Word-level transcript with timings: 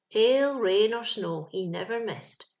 Hail, 0.09 0.55
rain, 0.57 0.95
or 0.95 1.03
snow, 1.03 1.47
he 1.51 1.67
never 1.67 1.99
missed. 1.99 2.47